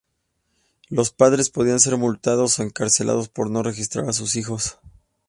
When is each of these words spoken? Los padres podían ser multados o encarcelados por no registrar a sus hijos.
Los 0.89 1.11
padres 1.11 1.51
podían 1.51 1.79
ser 1.79 1.95
multados 1.95 2.57
o 2.57 2.63
encarcelados 2.63 3.29
por 3.29 3.51
no 3.51 3.61
registrar 3.61 4.09
a 4.09 4.13
sus 4.13 4.35
hijos. 4.35 4.79